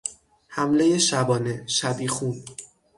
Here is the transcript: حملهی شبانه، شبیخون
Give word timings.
حملهی 0.47 0.99
شبانه، 0.99 1.63
شبیخون 1.67 2.43